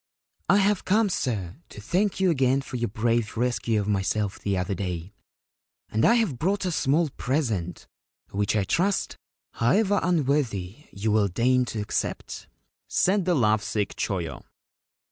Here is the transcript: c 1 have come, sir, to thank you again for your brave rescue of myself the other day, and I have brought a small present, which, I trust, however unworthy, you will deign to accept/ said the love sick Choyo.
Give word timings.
c 0.49 0.55
1 0.55 0.59
have 0.61 0.83
come, 0.83 1.09
sir, 1.09 1.57
to 1.69 1.79
thank 1.79 2.19
you 2.19 2.31
again 2.31 2.59
for 2.61 2.75
your 2.77 2.87
brave 2.89 3.37
rescue 3.37 3.79
of 3.79 3.87
myself 3.87 4.39
the 4.39 4.57
other 4.57 4.73
day, 4.73 5.13
and 5.91 6.03
I 6.05 6.15
have 6.15 6.39
brought 6.39 6.65
a 6.65 6.71
small 6.71 7.09
present, 7.11 7.85
which, 8.31 8.55
I 8.55 8.63
trust, 8.63 9.15
however 9.53 9.99
unworthy, 10.01 10.85
you 10.91 11.11
will 11.11 11.27
deign 11.27 11.65
to 11.65 11.81
accept/ 11.81 12.47
said 12.87 13.25
the 13.25 13.35
love 13.35 13.61
sick 13.63 13.95
Choyo. 13.95 14.43